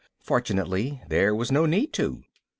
Fortunately 0.19 1.03
there 1.09 1.35
was 1.35 1.51
no 1.51 1.67
need 1.67 1.93
to. 1.93 2.23